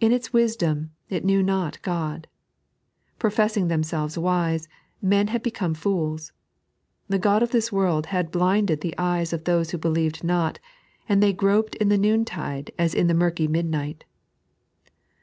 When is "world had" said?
7.70-8.30